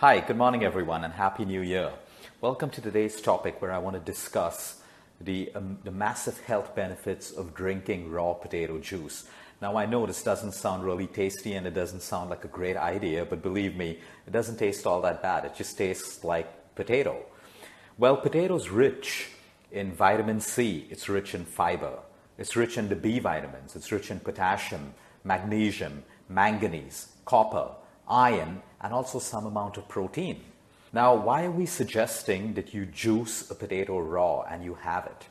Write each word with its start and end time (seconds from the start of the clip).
Hi, 0.00 0.20
good 0.20 0.36
morning, 0.36 0.62
everyone, 0.62 1.04
and 1.04 1.14
Happy 1.14 1.46
New 1.46 1.62
Year. 1.62 1.90
Welcome 2.42 2.68
to 2.68 2.82
today's 2.82 3.18
topic 3.18 3.62
where 3.62 3.72
I 3.72 3.78
want 3.78 3.94
to 3.94 4.00
discuss 4.00 4.82
the, 5.22 5.50
um, 5.54 5.78
the 5.84 5.90
massive 5.90 6.38
health 6.40 6.74
benefits 6.74 7.30
of 7.30 7.54
drinking 7.54 8.10
raw 8.10 8.34
potato 8.34 8.78
juice. 8.78 9.26
Now, 9.62 9.78
I 9.78 9.86
know 9.86 10.04
this 10.04 10.22
doesn't 10.22 10.52
sound 10.52 10.84
really 10.84 11.06
tasty 11.06 11.54
and 11.54 11.66
it 11.66 11.72
doesn't 11.72 12.02
sound 12.02 12.28
like 12.28 12.44
a 12.44 12.48
great 12.48 12.76
idea, 12.76 13.24
but 13.24 13.42
believe 13.42 13.74
me, 13.74 13.98
it 14.26 14.34
doesn't 14.34 14.58
taste 14.58 14.86
all 14.86 15.00
that 15.00 15.22
bad. 15.22 15.46
It 15.46 15.54
just 15.56 15.78
tastes 15.78 16.22
like 16.22 16.74
potato. 16.74 17.24
Well, 17.96 18.18
potato's 18.18 18.68
rich 18.68 19.30
in 19.72 19.94
vitamin 19.94 20.42
C, 20.42 20.86
it's 20.90 21.08
rich 21.08 21.34
in 21.34 21.46
fiber, 21.46 22.00
it's 22.36 22.54
rich 22.54 22.76
in 22.76 22.90
the 22.90 22.96
B 22.96 23.18
vitamins, 23.18 23.74
it's 23.74 23.90
rich 23.90 24.10
in 24.10 24.20
potassium, 24.20 24.92
magnesium, 25.24 26.04
manganese, 26.28 27.12
copper, 27.24 27.70
iron, 28.06 28.60
and 28.80 28.92
also 28.92 29.18
some 29.18 29.46
amount 29.46 29.76
of 29.76 29.88
protein. 29.88 30.40
Now, 30.92 31.14
why 31.14 31.44
are 31.44 31.50
we 31.50 31.66
suggesting 31.66 32.54
that 32.54 32.72
you 32.72 32.86
juice 32.86 33.50
a 33.50 33.54
potato 33.54 33.98
raw 33.98 34.42
and 34.42 34.64
you 34.64 34.74
have 34.74 35.06
it? 35.06 35.26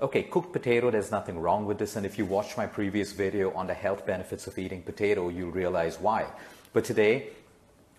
Okay, 0.00 0.22
cooked 0.22 0.52
potato, 0.52 0.90
there's 0.90 1.10
nothing 1.10 1.38
wrong 1.38 1.66
with 1.66 1.78
this. 1.78 1.96
And 1.96 2.06
if 2.06 2.16
you 2.16 2.24
watched 2.24 2.56
my 2.56 2.66
previous 2.66 3.12
video 3.12 3.52
on 3.52 3.66
the 3.66 3.74
health 3.74 4.06
benefits 4.06 4.46
of 4.46 4.58
eating 4.58 4.82
potato, 4.82 5.28
you'll 5.28 5.50
realize 5.50 6.00
why. 6.00 6.26
But 6.72 6.84
today, 6.84 7.28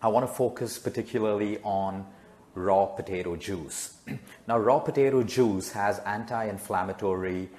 I 0.02 0.08
want 0.08 0.28
to 0.28 0.34
focus 0.34 0.80
particularly 0.80 1.60
on 1.64 2.08
raw 2.56 2.88
potato 2.88 3.36
juice. 3.36 3.98
now, 4.48 4.58
raw 4.58 4.80
potato 4.80 5.22
juice 5.22 5.72
has 5.74 6.00
anti 6.00 6.46
inflammatory 6.46 7.50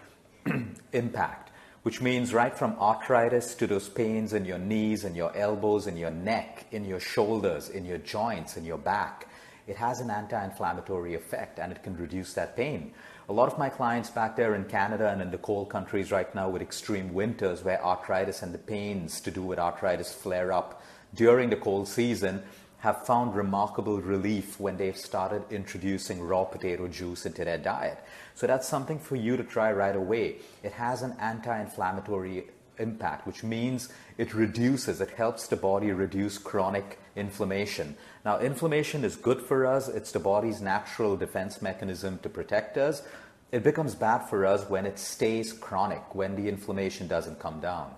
impact 0.93 1.52
which 1.83 2.01
means 2.01 2.33
right 2.33 2.57
from 2.57 2.77
arthritis 2.79 3.55
to 3.57 3.67
those 3.67 3.89
pains 3.89 4.33
in 4.33 4.45
your 4.45 4.59
knees 4.59 5.05
and 5.05 5.17
your 5.17 5.37
elbows 5.37 5.87
and 5.87 5.99
your 5.99 6.11
neck, 6.11 6.67
in 6.71 6.85
your 6.85 7.01
shoulders, 7.01 7.69
in 7.69 7.85
your 7.85 7.99
joints, 7.99 8.57
in 8.57 8.65
your 8.65 8.79
back. 8.79 9.29
It 9.67 9.77
has 9.77 10.01
an 10.01 10.11
anti 10.11 10.45
inflammatory 10.45 11.15
effect 11.15 11.59
and 11.59 11.73
it 11.73 11.83
can 11.83 11.97
reduce 11.97 12.35
that 12.35 12.57
pain. 12.57 12.93
A 13.29 13.33
lot 13.33 13.51
of 13.51 13.59
my 13.59 13.69
clients 13.69 14.11
back 14.11 14.37
there 14.37 14.55
in 14.55 14.65
Canada 14.65 15.09
and 15.09 15.23
in 15.23 15.31
the 15.31 15.39
cold 15.39 15.71
countries 15.71 16.11
right 16.11 16.33
now 16.35 16.49
with 16.49 16.63
extreme 16.63 17.15
winters 17.15 17.63
where 17.65 17.85
arthritis 17.85 18.43
and 18.43 18.53
the 18.53 18.59
pains 18.59 19.21
to 19.21 19.31
do 19.31 19.43
with 19.43 19.59
arthritis 19.59 20.13
flare 20.13 20.53
up 20.53 20.83
during 21.15 21.51
the 21.51 21.57
cold 21.57 21.87
season 21.89 22.43
have 22.83 23.07
found 23.07 23.37
remarkable 23.37 24.01
relief 24.01 24.59
when 24.59 24.77
they've 24.77 24.97
started 24.97 25.41
introducing 25.53 26.21
raw 26.21 26.43
potato 26.43 26.89
juice 26.89 27.25
into 27.25 27.45
their 27.45 27.57
diet. 27.57 27.97
So 28.35 28.49
that's 28.49 28.67
something 28.67 28.99
for 28.99 29.15
you 29.15 29.37
to 29.37 29.45
try 29.45 29.71
right 29.71 29.95
away. 29.95 30.39
It 30.65 30.73
has 30.73 31.03
an 31.03 31.15
anti 31.21 31.61
inflammatory 31.61 32.49
impact, 32.79 33.25
which 33.25 33.45
means 33.45 33.89
it 34.19 34.35
reduces, 34.35 35.01
it 35.01 35.11
helps 35.11 35.47
the 35.47 35.55
body 35.55 35.93
reduce 35.93 36.39
chronic 36.39 36.99
inflammation. 37.15 37.95
Now, 38.25 38.41
inflammation 38.41 39.05
is 39.05 39.15
good 39.15 39.41
for 39.41 39.65
us, 39.65 39.87
it's 39.87 40.11
the 40.11 40.19
body's 40.19 40.61
natural 40.61 41.17
defense 41.17 41.63
mechanism 41.63 42.19
to 42.25 42.29
protect 42.29 42.77
us. 42.79 43.05
It 43.53 43.63
becomes 43.63 43.95
bad 43.95 44.29
for 44.29 44.45
us 44.45 44.69
when 44.69 44.87
it 44.87 44.99
stays 44.99 45.53
chronic, 45.53 46.17
when 46.17 46.35
the 46.35 46.49
inflammation 46.49 47.07
doesn't 47.07 47.39
come 47.39 47.61
down. 47.61 47.95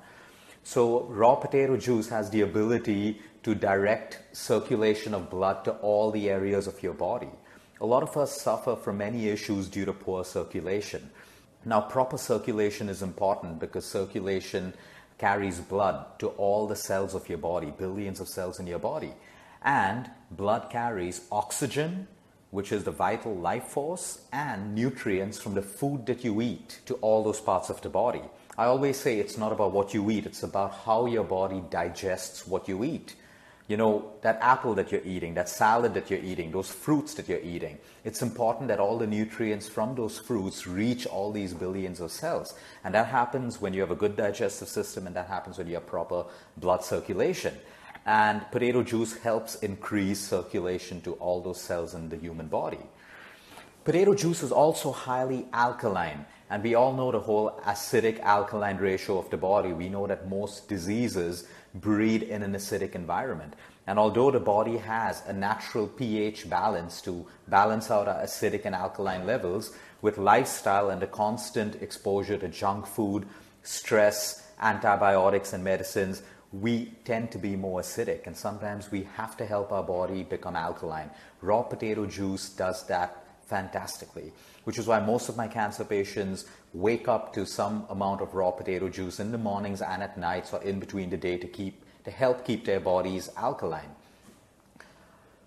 So, 0.67 1.03
raw 1.11 1.35
potato 1.35 1.77
juice 1.77 2.09
has 2.09 2.31
the 2.31 2.41
ability 2.41 3.21
to 3.43 3.55
direct 3.55 4.23
circulation 4.33 5.13
of 5.13 5.29
blood 5.29 5.63
to 5.67 5.73
all 5.73 6.11
the 6.11 6.31
areas 6.31 6.67
of 6.67 6.83
your 6.83 6.95
body. 6.95 7.29
A 7.83 7.87
lot 7.87 8.03
of 8.03 8.17
us 8.17 8.41
suffer 8.41 8.75
from 8.75 8.97
many 8.97 9.29
issues 9.29 9.69
due 9.69 9.85
to 9.85 9.93
poor 9.93 10.25
circulation. 10.25 11.11
Now, 11.67 11.83
proper 11.83 12.17
circulation 12.17 12.89
is 12.89 13.03
important 13.03 13.59
because 13.59 13.85
circulation 13.85 14.73
carries 15.19 15.61
blood 15.61 16.19
to 16.21 16.29
all 16.29 16.67
the 16.67 16.77
cells 16.77 17.15
of 17.15 17.29
your 17.29 17.39
body, 17.39 17.71
billions 17.71 18.19
of 18.19 18.29
cells 18.29 18.59
in 18.59 18.67
your 18.67 18.79
body. 18.79 19.13
And 19.63 20.11
blood 20.31 20.71
carries 20.71 21.27
oxygen, 21.31 22.09
which 22.51 22.73
is 22.73 22.85
the 22.85 22.91
vital 22.91 23.35
life 23.35 23.65
force, 23.65 24.23
and 24.33 24.75
nutrients 24.75 25.39
from 25.39 25.53
the 25.53 25.63
food 25.63 26.07
that 26.07 26.25
you 26.25 26.41
eat 26.41 26.81
to 26.87 26.95
all 26.95 27.23
those 27.23 27.41
parts 27.41 27.69
of 27.69 27.83
the 27.83 27.91
body. 27.91 28.23
I 28.57 28.67
always 28.67 28.97
say 28.97 29.19
it's 29.19 29.37
not 29.37 29.53
about 29.53 29.73
what 29.73 29.95
you 29.95 30.11
eat, 30.11 30.27
it's 30.27 30.43
about 30.43 30.75
how 30.85 31.07
your 31.07 31.25
body 31.25 31.63
digests 31.71 32.47
what 32.47 32.69
you 32.69 32.85
eat. 32.85 33.17
You 33.67 33.79
know, 33.79 34.13
that 34.21 34.39
apple 34.43 34.75
that 34.75 34.93
you're 34.93 35.05
eating, 35.05 35.35
that 35.35 35.49
salad 35.49 35.95
that 35.95 36.11
you're 36.11 36.21
eating, 36.21 36.53
those 36.53 36.71
fruits 36.71 37.15
that 37.15 37.29
you're 37.29 37.41
eating, 37.41 37.79
it's 38.05 38.21
important 38.21 38.69
that 38.69 38.79
all 38.79 38.99
the 38.99 39.07
nutrients 39.07 39.67
from 39.67 39.95
those 39.95 40.19
fruits 40.19 40.67
reach 40.67 41.07
all 41.07 41.33
these 41.33 41.55
billions 41.55 41.99
of 42.01 42.13
cells. 42.13 42.55
And 42.85 42.95
that 42.95 43.07
happens 43.07 43.63
when 43.63 43.73
you 43.73 43.81
have 43.81 43.91
a 43.91 43.97
good 43.97 44.17
digestive 44.17 44.69
system, 44.69 45.07
and 45.07 45.17
that 45.17 45.29
happens 45.29 45.57
when 45.57 45.67
you 45.67 45.75
have 45.75 45.87
proper 45.87 46.27
blood 46.59 46.85
circulation. 46.85 47.55
And 48.05 48.43
potato 48.53 48.83
juice 48.83 49.17
helps 49.17 49.55
increase 49.57 50.21
circulation 50.21 51.01
to 51.01 51.15
all 51.15 51.41
those 51.41 51.61
cells 51.61 51.95
in 51.95 52.11
the 52.11 52.17
human 52.19 52.49
body. 52.49 52.87
Potato 53.85 54.15
juice 54.15 54.43
is 54.43 54.53
also 54.53 54.93
highly 54.93 55.47
alkaline. 55.55 56.27
And 56.55 56.63
we 56.63 56.77
all 56.77 56.93
know 56.93 57.11
the 57.11 57.19
whole 57.19 57.61
acidic 57.67 58.21
alkaline 58.21 58.77
ratio 58.77 59.19
of 59.19 59.29
the 59.29 59.37
body. 59.37 59.73
We 59.73 59.89
know 59.89 60.07
that 60.07 60.29
most 60.29 60.69
diseases 60.69 61.49
breed 61.75 62.23
in 62.23 62.45
an 62.45 62.53
acidic 62.53 62.95
environment. 62.95 63.55
And 63.89 63.99
although 63.99 64.31
the 64.31 64.39
body 64.39 64.77
has 64.77 65.21
a 65.27 65.33
natural 65.33 65.89
pH 65.89 66.49
balance 66.49 67.03
to 67.03 67.27
balance 67.49 67.91
out 67.91 68.07
our 68.07 68.23
acidic 68.23 68.67
and 68.67 68.75
alkaline 68.77 69.27
levels, 69.27 69.75
with 70.01 70.17
lifestyle 70.17 70.91
and 70.91 71.03
the 71.03 71.09
constant 71.09 71.83
exposure 71.83 72.39
to 72.39 72.47
junk 72.47 72.87
food, 72.87 73.27
stress, 73.65 74.47
antibiotics, 74.61 75.55
and 75.55 75.65
medicines, 75.65 76.23
we 76.53 76.93
tend 77.05 77.33
to 77.33 77.39
be 77.39 77.57
more 77.57 77.81
acidic. 77.81 78.29
And 78.29 78.37
sometimes 78.37 78.93
we 78.93 79.09
have 79.17 79.37
to 79.39 79.45
help 79.45 79.73
our 79.73 79.83
body 79.83 80.23
become 80.23 80.55
alkaline. 80.55 81.11
Raw 81.41 81.63
potato 81.63 82.07
juice 82.07 82.49
does 82.49 82.87
that 82.87 83.24
fantastically, 83.47 84.33
which 84.65 84.79
is 84.79 84.87
why 84.87 85.01
most 85.01 85.29
of 85.29 85.37
my 85.37 85.49
cancer 85.49 85.85
patients 85.85 86.47
wake 86.73 87.09
up 87.09 87.33
to 87.35 87.47
some 87.47 87.87
amount 87.91 88.21
of 88.21 88.35
raw 88.35 88.51
potato 88.51 88.89
juice 88.89 89.21
in 89.21 89.33
the 89.33 89.39
mornings 89.39 89.83
and 89.83 90.03
at 90.03 90.19
nights 90.19 90.53
or 90.53 90.63
in 90.63 90.81
between 90.81 91.11
the 91.11 91.17
day 91.17 91.37
to 91.37 91.47
keep 91.47 91.85
to 92.05 92.11
help 92.11 92.45
keep 92.45 92.65
their 92.65 92.81
bodies 92.81 93.31
alkaline. 93.37 93.95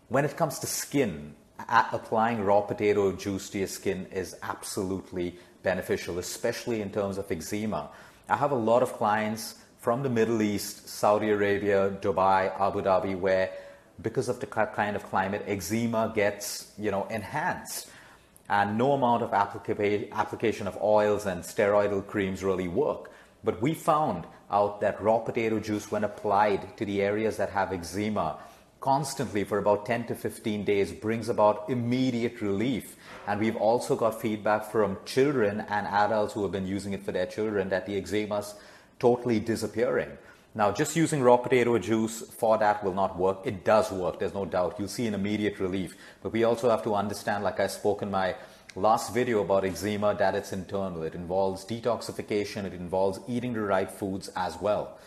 When 0.10 0.26
it 0.26 0.36
comes 0.36 0.60
to 0.60 0.68
skin, 0.68 1.36
applying 1.70 2.44
raw 2.44 2.62
potato 2.62 3.12
juice 3.12 3.50
to 3.52 3.60
your 3.60 3.68
skin 3.68 4.08
is 4.12 4.36
absolutely 4.42 5.38
beneficial, 5.64 6.18
especially 6.18 6.82
in 6.82 6.92
terms 6.92 7.18
of 7.18 7.32
eczema. 7.32 7.90
I 8.30 8.38
have 8.38 8.52
a 8.52 8.56
lot 8.56 8.82
of 8.82 8.94
clients 8.94 9.56
from 9.80 10.04
the 10.04 10.10
Middle 10.10 10.42
East, 10.42 10.90
Saudi 10.90 11.30
Arabia, 11.30 11.92
Dubai, 12.02 12.52
Abu 12.60 12.82
Dhabi, 12.82 13.18
where 13.18 13.52
because 14.02 14.30
of 14.30 14.40
the 14.40 14.48
kind 14.48 14.96
of 14.96 15.04
climate, 15.04 15.44
eczema 15.48 16.12
gets 16.14 16.72
you 16.78 16.92
know 16.92 17.06
enhanced, 17.10 17.90
and 18.50 18.78
no 18.78 18.94
amount 18.94 19.24
of 19.24 19.32
applica- 19.32 20.12
application 20.12 20.68
of 20.68 20.78
oils 20.82 21.26
and 21.26 21.44
steroidal 21.44 22.06
creams 22.06 22.44
really 22.44 22.68
work. 22.68 23.12
But 23.44 23.62
we 23.62 23.74
found 23.74 24.26
out 24.50 24.82
that 24.82 25.02
raw 25.02 25.20
potato 25.20 25.60
juice, 25.60 25.92
when 25.92 26.04
applied 26.04 26.78
to 26.78 26.86
the 26.86 27.02
areas 27.02 27.38
that 27.38 27.50
have 27.50 27.74
eczema, 27.74 28.38
constantly 28.80 29.44
for 29.44 29.58
about 29.58 29.86
10 29.86 30.08
to 30.08 30.16
15 30.16 30.64
days 30.64 30.92
brings 30.92 31.30
about 31.30 31.70
immediate 31.70 32.42
relief. 32.42 32.96
And 33.28 33.40
we've 33.40 33.56
also 33.56 33.96
got 33.96 34.22
feedback 34.22 34.72
from 34.72 34.98
children 35.06 35.62
and 35.68 35.88
adults 35.88 36.34
who 36.34 36.44
have 36.44 36.52
been 36.52 36.68
using 36.68 36.94
it 36.94 37.04
for 37.04 37.12
their 37.12 37.26
children 37.26 37.70
that 37.70 37.86
the 37.86 37.98
eczema's 37.98 38.56
totally 39.00 39.40
disappearing. 39.40 40.10
Now, 40.58 40.72
just 40.72 40.96
using 40.96 41.22
raw 41.22 41.38
potato 41.38 41.78
juice 41.78 42.20
for 42.20 42.58
that 42.58 42.84
will 42.84 42.96
not 42.96 43.16
work. 43.16 43.46
It 43.46 43.64
does 43.64 43.92
work, 43.92 44.18
there's 44.18 44.34
no 44.34 44.44
doubt. 44.44 44.78
You'll 44.80 44.88
see 44.88 45.06
an 45.06 45.14
immediate 45.14 45.60
relief. 45.60 45.96
But 46.24 46.32
we 46.32 46.46
also 46.46 46.72
have 46.72 46.82
to 46.86 46.96
understand, 46.96 47.44
like 47.44 47.60
I 47.60 47.68
spoke 47.68 48.02
in 48.02 48.10
my 48.10 48.34
last 48.76 49.14
video 49.14 49.44
about 49.44 49.66
eczema, 49.66 50.16
that 50.16 50.34
it's 50.34 50.54
internal. 50.54 51.04
It 51.04 51.14
involves 51.14 51.64
detoxification, 51.64 52.66
it 52.66 52.74
involves 52.74 53.20
eating 53.28 53.54
the 53.54 53.62
right 53.62 53.92
foods 53.92 54.32
as 54.36 54.60
well. 54.60 54.98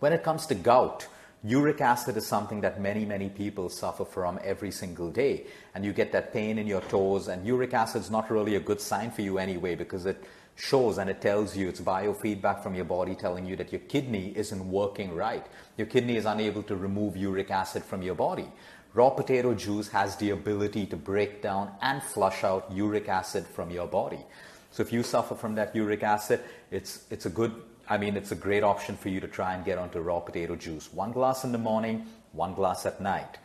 When 0.00 0.12
it 0.12 0.24
comes 0.24 0.44
to 0.46 0.56
gout, 0.56 1.06
uric 1.44 1.80
acid 1.80 2.16
is 2.16 2.26
something 2.26 2.60
that 2.62 2.80
many, 2.80 3.04
many 3.04 3.28
people 3.28 3.68
suffer 3.68 4.04
from 4.04 4.40
every 4.42 4.72
single 4.72 5.12
day. 5.12 5.46
And 5.76 5.84
you 5.84 5.92
get 5.92 6.10
that 6.10 6.32
pain 6.32 6.58
in 6.58 6.66
your 6.66 6.80
toes, 6.80 7.28
and 7.28 7.46
uric 7.46 7.74
acid 7.74 8.02
is 8.02 8.10
not 8.10 8.28
really 8.28 8.56
a 8.56 8.60
good 8.60 8.80
sign 8.80 9.12
for 9.12 9.22
you 9.22 9.38
anyway 9.38 9.76
because 9.76 10.04
it 10.04 10.20
shows 10.56 10.98
and 10.98 11.08
it 11.08 11.20
tells 11.20 11.56
you 11.56 11.68
it's 11.68 11.80
biofeedback 11.80 12.62
from 12.62 12.74
your 12.74 12.84
body 12.86 13.14
telling 13.14 13.46
you 13.46 13.56
that 13.56 13.72
your 13.72 13.80
kidney 13.82 14.32
isn't 14.34 14.70
working 14.70 15.14
right. 15.14 15.46
Your 15.76 15.86
kidney 15.86 16.16
is 16.16 16.24
unable 16.24 16.62
to 16.64 16.74
remove 16.74 17.16
uric 17.16 17.50
acid 17.50 17.84
from 17.84 18.02
your 18.02 18.14
body. 18.14 18.50
Raw 18.94 19.10
potato 19.10 19.54
juice 19.54 19.88
has 19.88 20.16
the 20.16 20.30
ability 20.30 20.86
to 20.86 20.96
break 20.96 21.42
down 21.42 21.70
and 21.82 22.02
flush 22.02 22.42
out 22.42 22.72
uric 22.72 23.08
acid 23.08 23.46
from 23.46 23.70
your 23.70 23.86
body. 23.86 24.24
So 24.70 24.82
if 24.82 24.92
you 24.92 25.02
suffer 25.02 25.34
from 25.34 25.54
that 25.56 25.76
uric 25.76 26.02
acid, 26.02 26.40
it's 26.70 27.04
it's 27.10 27.26
a 27.26 27.30
good 27.30 27.54
I 27.88 27.98
mean 27.98 28.16
it's 28.16 28.32
a 28.32 28.36
great 28.36 28.64
option 28.64 28.96
for 28.96 29.10
you 29.10 29.20
to 29.20 29.28
try 29.28 29.54
and 29.54 29.64
get 29.64 29.76
onto 29.76 30.00
raw 30.00 30.20
potato 30.20 30.56
juice. 30.56 30.90
One 30.92 31.12
glass 31.12 31.44
in 31.44 31.52
the 31.52 31.58
morning, 31.58 32.06
one 32.32 32.54
glass 32.54 32.86
at 32.86 33.00
night. 33.00 33.38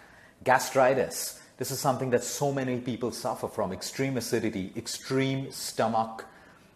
Gastritis. 0.46 1.40
This 1.57 1.69
is 1.69 1.80
something 1.80 2.10
that 2.12 2.24
so 2.24 2.52
many 2.52 2.80
people 2.80 3.12
suffer 3.12 3.48
from 3.48 3.72
extreme 3.72 4.18
acidity, 4.18 4.72
extreme 4.75 5.52
stomach 5.52 6.25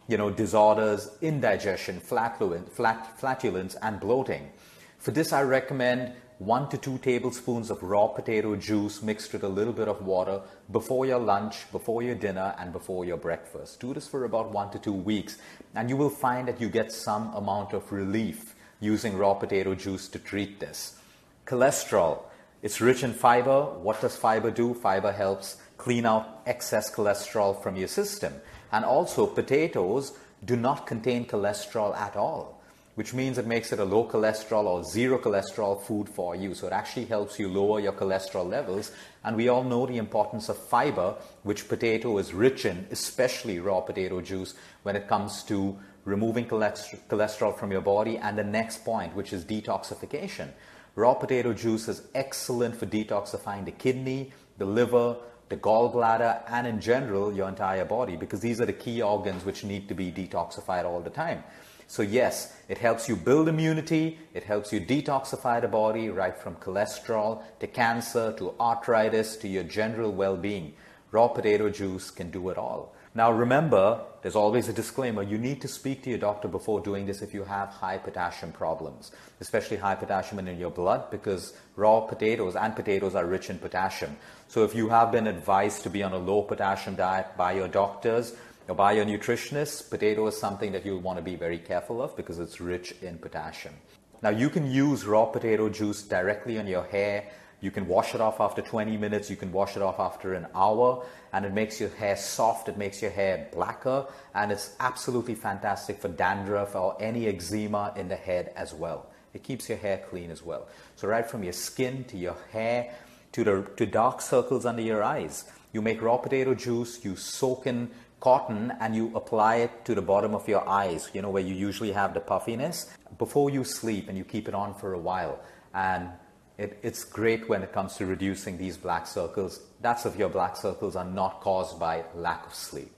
you 0.08 0.18
know, 0.18 0.30
disorders, 0.30 1.10
indigestion, 1.22 2.00
flatulence, 2.00 2.70
flat, 2.72 3.20
flatulence, 3.20 3.76
and 3.82 4.00
bloating. 4.00 4.52
For 5.00 5.12
this, 5.12 5.34
I 5.34 5.42
recommend 5.44 6.14
one 6.38 6.68
to 6.70 6.78
two 6.78 6.98
tablespoons 6.98 7.70
of 7.70 7.82
raw 7.82 8.08
potato 8.08 8.56
juice 8.56 9.02
mixed 9.02 9.32
with 9.32 9.44
a 9.44 9.48
little 9.48 9.72
bit 9.72 9.88
of 9.88 10.06
water 10.06 10.42
before 10.72 11.06
your 11.06 11.20
lunch, 11.20 11.72
before 11.72 12.04
your 12.04 12.16
dinner, 12.16 12.54
and 12.60 12.74
before 12.74 13.06
your 13.06 13.18
breakfast. 13.18 13.80
Do 13.80 13.94
this 13.94 14.08
for 14.08 14.26
about 14.26 14.52
one 14.52 14.70
to 14.72 14.80
two 14.80 14.94
weeks, 14.94 15.38
and 15.76 15.90
you 15.90 15.96
will 15.96 16.10
find 16.10 16.48
that 16.48 16.60
you 16.60 16.68
get 16.70 16.92
some 16.92 17.34
amount 17.34 17.74
of 17.74 17.92
relief 17.92 18.54
using 18.82 19.18
raw 19.18 19.34
potato 19.34 19.76
juice 19.76 20.08
to 20.10 20.20
treat 20.20 20.60
this. 20.60 21.00
Cholesterol. 21.46 22.24
It's 22.62 22.82
rich 22.82 23.04
in 23.04 23.14
fiber. 23.14 23.64
What 23.64 24.02
does 24.02 24.18
fiber 24.18 24.52
do? 24.52 24.74
Fiber 24.74 25.12
helps 25.12 25.58
clean 25.78 26.06
out 26.06 26.42
excess 26.46 26.94
cholesterol 26.94 27.62
from 27.62 27.76
your 27.76 27.88
system. 27.88 28.34
And 28.72 28.86
also, 28.86 29.26
potatoes 29.26 30.14
do 30.44 30.56
not 30.56 30.86
contain 30.86 31.26
cholesterol 31.26 31.96
at 31.96 32.16
all, 32.16 32.62
which 32.96 33.14
means 33.14 33.38
it 33.38 33.48
makes 33.48 33.72
it 33.72 33.80
a 33.80 33.86
low 33.86 34.08
cholesterol 34.08 34.66
or 34.66 34.84
zero 34.84 35.18
cholesterol 35.18 35.82
food 35.82 36.10
for 36.10 36.36
you. 36.36 36.54
So 36.54 36.68
it 36.68 36.74
actually 36.74 37.06
helps 37.06 37.40
you 37.40 37.50
lower 37.50 37.80
your 37.80 37.94
cholesterol 37.94 38.50
levels. 38.50 38.92
And 39.24 39.36
we 39.36 39.50
all 39.50 39.64
know 39.64 39.86
the 39.86 39.98
importance 39.98 40.50
of 40.50 40.58
fiber, 40.58 41.16
which 41.44 41.68
potato 41.68 42.18
is 42.18 42.34
rich 42.34 42.66
in, 42.66 42.88
especially 42.92 43.60
raw 43.60 43.82
potato 43.82 44.22
juice, 44.22 44.54
when 44.84 44.96
it 44.96 45.08
comes 45.08 45.44
to 45.44 45.78
removing 46.04 46.46
cholesterol 46.46 47.58
from 47.58 47.72
your 47.72 47.82
body. 47.82 48.18
And 48.18 48.38
the 48.38 48.44
next 48.44 48.86
point, 48.86 49.16
which 49.16 49.34
is 49.34 49.44
detoxification. 49.44 50.50
Raw 50.96 51.14
potato 51.14 51.54
juice 51.54 51.90
is 51.90 52.04
excellent 52.14 52.76
for 52.76 52.86
detoxifying 52.86 53.66
the 53.66 53.72
kidney, 53.72 54.32
the 54.58 54.66
liver, 54.66 55.18
the 55.50 55.58
gallbladder, 55.58 56.42
and 56.50 56.66
in 56.66 56.82
general, 56.82 57.34
your 57.34 57.48
entire 57.48 57.86
body, 57.86 58.16
because 58.16 58.40
these 58.40 58.60
are 58.60 58.66
the 58.66 58.74
key 58.74 59.02
organs 59.02 59.46
which 59.46 59.64
need 59.64 59.88
to 59.88 59.94
be 59.94 60.12
detoxified 60.12 60.86
all 60.86 61.02
the 61.02 61.10
time. 61.10 61.44
So, 61.88 62.02
yes, 62.02 62.56
it 62.68 62.80
helps 62.80 63.08
you 63.08 63.16
build 63.16 63.48
immunity, 63.48 64.18
it 64.34 64.44
helps 64.44 64.74
you 64.74 64.82
detoxify 64.82 65.62
the 65.62 65.68
body, 65.68 66.10
right 66.10 66.36
from 66.36 66.56
cholesterol 66.56 67.44
to 67.60 67.68
cancer 67.68 68.34
to 68.38 68.56
arthritis 68.60 69.36
to 69.38 69.48
your 69.48 69.64
general 69.64 70.12
well 70.12 70.36
being. 70.36 70.74
Raw 71.12 71.28
potato 71.28 71.70
juice 71.70 72.10
can 72.10 72.32
do 72.32 72.50
it 72.50 72.58
all. 72.58 72.95
Now, 73.18 73.32
remember, 73.32 74.02
there's 74.22 74.36
always 74.36 74.68
a 74.68 74.74
disclaimer. 74.74 75.24
You 75.24 75.38
need 75.38 75.62
to 75.62 75.70
speak 75.70 76.04
to 76.04 76.10
your 76.10 76.20
doctor 76.20 76.50
before 76.50 76.82
doing 76.82 77.06
this 77.06 77.22
if 77.22 77.34
you 77.34 77.46
have 77.46 77.70
high 77.70 77.98
potassium 77.98 78.52
problems, 78.52 79.14
especially 79.40 79.78
high 79.78 79.96
potassium 79.96 80.46
in 80.46 80.60
your 80.60 80.70
blood, 80.70 81.10
because 81.12 81.54
raw 81.78 82.02
potatoes 82.02 82.58
and 82.58 82.76
potatoes 82.76 83.16
are 83.16 83.26
rich 83.26 83.50
in 83.50 83.58
potassium. 83.58 84.18
So, 84.50 84.66
if 84.66 84.76
you 84.76 84.90
have 84.90 85.14
been 85.14 85.28
advised 85.28 85.84
to 85.84 85.90
be 85.90 86.04
on 86.04 86.12
a 86.12 86.18
low 86.18 86.42
potassium 86.42 86.98
diet 86.98 87.38
by 87.38 87.54
your 87.54 87.70
doctors 87.70 88.36
or 88.68 88.76
by 88.76 88.92
your 88.92 89.06
nutritionist, 89.06 89.90
potato 89.90 90.28
is 90.28 90.38
something 90.38 90.74
that 90.74 90.86
you'll 90.86 91.00
want 91.00 91.18
to 91.18 91.24
be 91.24 91.38
very 91.38 91.60
careful 91.60 92.02
of 92.02 92.18
because 92.18 92.38
it's 92.38 92.60
rich 92.60 92.96
in 93.02 93.18
potassium. 93.18 93.76
Now, 94.22 94.32
you 94.32 94.50
can 94.50 94.70
use 94.70 95.06
raw 95.06 95.26
potato 95.26 95.70
juice 95.70 96.02
directly 96.02 96.60
on 96.60 96.68
your 96.68 96.84
hair 96.84 97.32
you 97.62 97.72
can 97.72 97.88
wash 97.88 98.14
it 98.14 98.22
off 98.22 98.40
after 98.40 98.62
20 98.62 98.98
minutes, 98.98 99.30
you 99.30 99.36
can 99.36 99.52
wash 99.52 99.76
it 99.76 99.82
off 99.82 100.00
after 100.00 100.34
an 100.34 100.48
hour, 100.54 101.04
and 101.34 101.46
it 101.46 101.54
makes 101.54 101.80
your 101.80 101.90
hair 101.90 102.16
soft, 102.16 102.70
it 102.70 102.78
makes 102.78 103.02
your 103.02 103.12
hair 103.12 103.48
blacker, 103.54 104.06
and 104.34 104.52
it's 104.52 104.76
absolutely 104.80 105.36
fantastic 105.36 106.00
for 106.00 106.08
dandruff 106.08 106.76
or 106.76 106.96
any 107.00 107.28
eczema 107.28 107.94
in 107.96 108.08
the 108.08 108.16
head 108.16 108.52
as 108.56 108.74
well. 108.74 109.08
It 109.34 109.44
keeps 109.44 109.68
your 109.68 109.78
hair 109.78 110.04
clean 110.10 110.32
as 110.32 110.44
well. 110.44 110.68
So, 110.96 111.08
right 111.08 111.30
from 111.30 111.44
your 111.44 111.54
skin 111.54 112.06
to 112.06 112.18
your 112.18 112.38
hair 112.52 112.94
to, 113.34 113.44
the, 113.44 113.68
to 113.76 113.86
dark 113.86 114.22
circles 114.22 114.66
under 114.66 114.82
your 114.82 115.04
eyes, 115.04 115.44
you 115.74 115.82
make 115.82 116.02
raw 116.02 116.18
potato 116.18 116.56
juice, 116.56 117.04
you 117.04 117.18
soak 117.18 117.68
in 117.68 117.92
cotton 118.22 118.72
and 118.80 118.96
you 118.96 119.12
apply 119.14 119.58
it 119.58 119.86
to 119.86 119.94
the 119.94 120.02
bottom 120.02 120.34
of 120.34 120.48
your 120.48 120.68
eyes, 120.68 121.10
you 121.14 121.22
know, 121.22 121.30
where 121.30 121.44
you 121.44 121.54
usually 121.54 121.92
have 121.92 122.14
the 122.14 122.20
puffiness, 122.20 122.90
before 123.18 123.50
you 123.50 123.64
sleep 123.64 124.08
and 124.08 124.18
you 124.18 124.24
keep 124.24 124.48
it 124.48 124.56
on 124.56 124.74
for 124.74 124.94
a 124.94 125.00
while. 125.00 125.40
And 125.74 126.10
it, 126.58 126.80
it's 126.82 127.04
great 127.04 127.50
when 127.50 127.64
it 127.64 127.74
comes 127.74 127.96
to 127.96 128.06
reducing 128.06 128.58
these 128.58 128.78
black 128.78 129.08
circles. 129.08 129.62
That's 129.82 130.06
if 130.06 130.16
your 130.18 130.30
black 130.30 130.56
circles 130.56 130.96
are 130.96 131.06
not 131.06 131.42
caused 131.42 131.80
by 131.80 132.06
lack 132.16 132.46
of 132.46 132.54
sleep. 132.54 132.92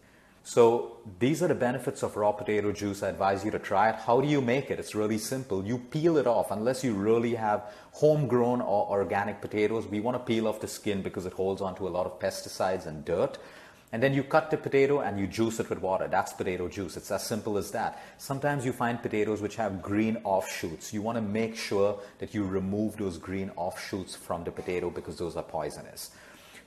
So 0.44 1.00
these 1.20 1.44
are 1.44 1.50
the 1.50 1.56
benefits 1.56 2.04
of 2.04 2.16
raw 2.16 2.32
potato 2.32 2.72
juice. 2.72 3.04
I 3.04 3.10
advise 3.10 3.44
you 3.44 3.52
to 3.52 3.60
try 3.60 3.90
it. 3.90 3.96
How 3.96 4.22
do 4.22 4.30
you 4.30 4.40
make 4.40 4.72
it? 4.72 4.80
It's 4.80 4.96
really 4.96 5.18
simple. 5.18 5.66
You 5.66 5.78
peel 5.78 6.16
it 6.16 6.26
off 6.26 6.52
unless 6.52 6.86
you 6.86 6.94
really 6.94 7.36
have 7.36 7.74
homegrown 7.92 8.62
or 8.62 8.88
organic 8.88 9.42
potatoes. 9.42 9.88
We 9.88 10.00
want 10.00 10.16
to 10.16 10.24
peel 10.24 10.48
off 10.48 10.62
the 10.62 10.68
skin 10.70 11.02
because 11.02 11.26
it 11.26 11.34
holds 11.34 11.62
onto 11.62 11.86
a 11.86 11.90
lot 11.90 12.06
of 12.06 12.18
pesticides 12.20 12.86
and 12.86 13.04
dirt. 13.04 13.38
And 13.94 14.04
then 14.04 14.14
you 14.14 14.24
cut 14.24 14.52
the 14.52 14.58
potato 14.58 15.00
and 15.00 15.18
you 15.18 15.28
juice 15.28 15.62
it 15.62 15.70
with 15.70 15.80
water. 15.80 16.10
That's 16.10 16.34
potato 16.34 16.68
juice. 16.68 16.98
It's 16.98 17.10
as 17.10 17.26
simple 17.26 17.58
as 17.58 17.72
that. 17.72 18.04
Sometimes 18.18 18.66
you 18.66 18.74
find 18.74 19.02
potatoes 19.02 19.42
which 19.42 19.56
have 19.56 19.82
green 19.82 20.18
offshoots. 20.26 20.94
You 20.94 21.02
want 21.02 21.16
to 21.16 21.22
make 21.22 21.56
sure 21.56 21.98
that 22.20 22.34
you 22.34 22.44
remove 22.44 22.98
those 22.98 23.18
green 23.18 23.50
offshoots 23.56 24.14
from 24.14 24.44
the 24.44 24.52
potato 24.52 24.90
because 24.90 25.18
those 25.18 25.38
are 25.38 25.44
poisonous. 25.44 26.12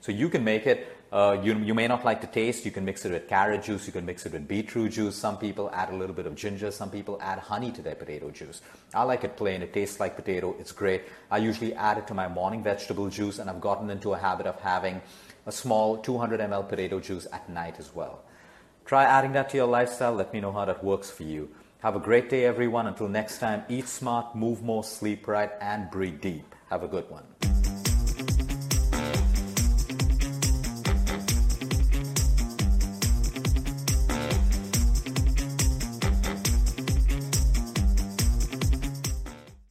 So 0.00 0.12
you 0.12 0.28
can 0.28 0.42
make 0.44 0.66
it, 0.66 0.96
uh, 1.12 1.38
you, 1.42 1.58
you 1.58 1.74
may 1.74 1.86
not 1.86 2.04
like 2.04 2.20
the 2.20 2.26
taste. 2.26 2.64
You 2.64 2.70
can 2.70 2.84
mix 2.84 3.04
it 3.04 3.12
with 3.12 3.28
carrot 3.28 3.62
juice. 3.62 3.86
You 3.86 3.92
can 3.92 4.06
mix 4.06 4.24
it 4.24 4.32
with 4.32 4.48
beetroot 4.48 4.92
juice. 4.92 5.16
Some 5.16 5.36
people 5.36 5.70
add 5.72 5.90
a 5.90 5.96
little 5.96 6.14
bit 6.14 6.26
of 6.26 6.34
ginger. 6.34 6.70
Some 6.70 6.90
people 6.90 7.18
add 7.20 7.38
honey 7.38 7.70
to 7.72 7.82
their 7.82 7.94
potato 7.94 8.30
juice. 8.30 8.62
I 8.94 9.02
like 9.02 9.24
it 9.24 9.36
plain. 9.36 9.62
It 9.62 9.72
tastes 9.72 10.00
like 10.00 10.16
potato. 10.16 10.56
It's 10.58 10.72
great. 10.72 11.02
I 11.30 11.38
usually 11.38 11.74
add 11.74 11.98
it 11.98 12.06
to 12.06 12.14
my 12.14 12.28
morning 12.28 12.62
vegetable 12.62 13.08
juice 13.08 13.38
and 13.38 13.50
I've 13.50 13.60
gotten 13.60 13.90
into 13.90 14.14
a 14.14 14.18
habit 14.18 14.46
of 14.46 14.58
having 14.60 15.02
a 15.46 15.52
small 15.52 15.98
200 15.98 16.40
ml 16.40 16.68
potato 16.68 17.00
juice 17.00 17.26
at 17.32 17.48
night 17.48 17.76
as 17.78 17.94
well. 17.94 18.22
Try 18.86 19.04
adding 19.04 19.32
that 19.32 19.50
to 19.50 19.56
your 19.56 19.66
lifestyle. 19.66 20.14
Let 20.14 20.32
me 20.32 20.40
know 20.40 20.52
how 20.52 20.64
that 20.64 20.82
works 20.82 21.10
for 21.10 21.24
you. 21.24 21.50
Have 21.80 21.96
a 21.96 22.00
great 22.00 22.28
day, 22.28 22.44
everyone. 22.44 22.86
Until 22.86 23.08
next 23.08 23.38
time, 23.38 23.62
eat 23.68 23.88
smart, 23.88 24.34
move 24.34 24.62
more, 24.62 24.84
sleep 24.84 25.26
right, 25.26 25.50
and 25.60 25.90
breathe 25.90 26.20
deep. 26.20 26.54
Have 26.68 26.82
a 26.82 26.88
good 26.88 27.08
one. 27.08 27.24